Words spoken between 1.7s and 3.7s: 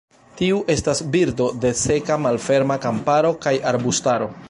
seka malferma kamparo kaj